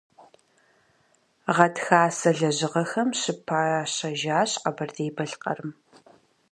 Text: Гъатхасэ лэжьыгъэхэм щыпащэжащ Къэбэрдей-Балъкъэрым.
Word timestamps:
Гъатхасэ 1.55 2.29
лэжьыгъэхэм 2.39 3.09
щыпащэжащ 3.19 4.51
Къэбэрдей-Балъкъэрым. 4.61 5.71